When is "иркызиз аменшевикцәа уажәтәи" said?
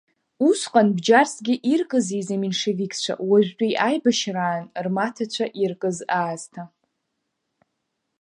1.73-3.79